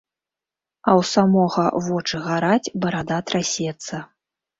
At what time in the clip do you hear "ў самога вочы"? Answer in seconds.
0.99-2.21